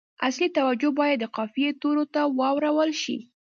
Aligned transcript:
اصلي 0.27 0.47
توجه 0.57 0.89
باید 0.99 1.17
د 1.21 1.25
قافیې 1.35 1.69
تورو 1.81 2.03
ته 2.13 2.21
واړول 2.37 2.89
شي. 3.01 3.17